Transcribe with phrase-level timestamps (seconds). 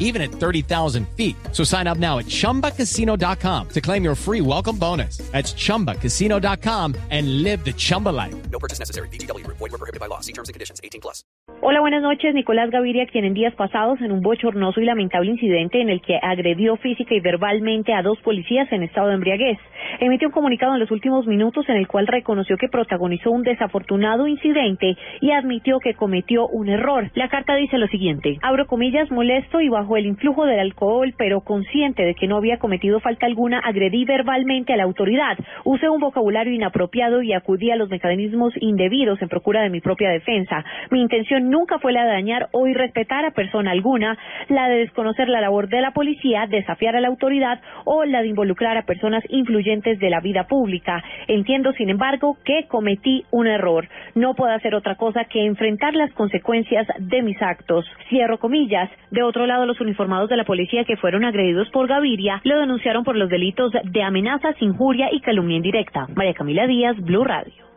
[0.00, 1.36] even at 30,000 feet.
[1.52, 5.18] So sign up now at chumbacasino.com to claim your free welcome bonus.
[5.30, 8.34] That's chumbacasino.com and live the Chumba life.
[8.50, 9.08] No purchase necessary.
[9.10, 9.46] BGW.
[9.46, 10.20] Void were prohibited by law.
[10.20, 10.80] See terms and conditions.
[10.82, 11.22] 18 plus.
[11.62, 12.32] Hola, buenas noches.
[12.34, 16.18] Nicolás Gaviria, quien en días pasados, en un bochornoso y lamentable incidente en el que
[16.22, 19.58] agredió física y verbalmente a dos policías en estado de embriaguez,
[20.00, 24.26] emitió un comunicado en los últimos minutos en el cual reconoció que protagonizó un desafortunado
[24.26, 27.10] incidente y admitió que cometió un error.
[27.14, 31.42] La carta dice lo siguiente, abro comillas, molesto y bajo el influjo del alcohol, pero
[31.42, 36.00] consciente de que no había cometido falta alguna, agredí verbalmente a la autoridad, usé un
[36.00, 40.64] vocabulario inapropiado y acudí a los mecanismos indebidos en procura de mi propia defensa.
[40.90, 44.16] Mi intención nunca fue la de dañar o irrespetar a persona alguna,
[44.48, 48.28] la de desconocer la labor de la policía, desafiar a la autoridad o la de
[48.28, 51.02] involucrar a personas influyentes de la vida pública.
[51.26, 53.88] Entiendo, sin embargo, que cometí un error.
[54.14, 57.84] No puedo hacer otra cosa que enfrentar las consecuencias de mis actos.
[58.08, 58.90] Cierro comillas.
[59.10, 63.04] De otro lado, los uniformados de la policía que fueron agredidos por Gaviria lo denunciaron
[63.04, 66.06] por los delitos de amenazas, injuria y calumnia indirecta.
[66.14, 67.69] María Camila Díaz, Blue Radio.